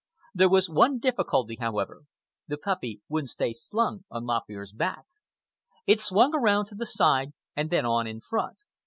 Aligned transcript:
There 0.33 0.49
was 0.49 0.67
one 0.67 0.97
difficulty, 0.97 1.57
however. 1.59 2.05
The 2.47 2.57
puppy 2.57 3.01
wouldn't 3.07 3.29
stay 3.29 3.53
slung 3.53 4.03
on 4.09 4.23
Lop 4.25 4.49
Ear's 4.49 4.73
back. 4.73 5.05
It 5.85 6.01
swung 6.01 6.33
around 6.33 6.65
to 6.69 6.75
the 6.75 6.87
side 6.87 7.33
and 7.55 7.69
then 7.69 7.85
on 7.85 8.07
in 8.07 8.19
front. 8.19 8.57